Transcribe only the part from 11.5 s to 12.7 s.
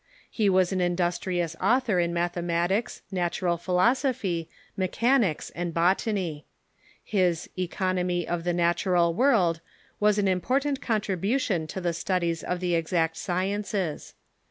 to the studies of